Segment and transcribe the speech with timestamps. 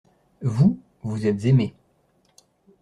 [0.41, 1.75] Vous, vous êtes aimés.